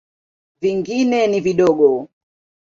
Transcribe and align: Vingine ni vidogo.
Vingine 0.61 1.27
ni 1.27 1.39
vidogo. 1.41 1.91